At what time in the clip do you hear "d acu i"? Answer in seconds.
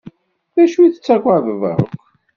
0.55-0.89